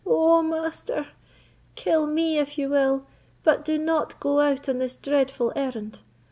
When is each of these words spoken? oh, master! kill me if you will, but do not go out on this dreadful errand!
oh, 0.03 0.41
master! 0.41 1.05
kill 1.75 2.07
me 2.07 2.39
if 2.39 2.57
you 2.57 2.67
will, 2.67 3.05
but 3.43 3.63
do 3.63 3.77
not 3.77 4.19
go 4.19 4.39
out 4.39 4.67
on 4.67 4.79
this 4.79 4.95
dreadful 4.97 5.53
errand! 5.55 5.99